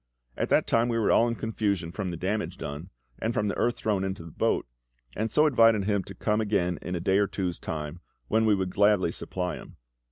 At 0.35 0.49
that 0.49 0.65
time 0.65 0.87
we 0.89 0.97
were 0.97 1.11
all 1.11 1.27
in 1.27 1.35
confusion 1.35 1.91
from 1.91 2.09
the 2.09 2.17
damage 2.17 2.57
done, 2.57 2.89
and 3.19 3.35
from 3.35 3.49
the 3.49 3.55
earth 3.55 3.77
thrown 3.77 4.03
into 4.03 4.23
the 4.25 4.31
boat, 4.31 4.65
and 5.15 5.29
so 5.29 5.45
invited 5.45 5.83
him 5.83 6.03
to 6.05 6.15
come 6.15 6.41
again 6.41 6.79
in 6.81 6.95
a 6.95 6.99
day 6.99 7.19
or 7.19 7.27
two's 7.27 7.59
time, 7.59 7.99
when 8.27 8.45
we 8.47 8.55
would 8.55 8.71
gladly 8.71 9.11
supply 9.11 9.57
him. 9.57 9.77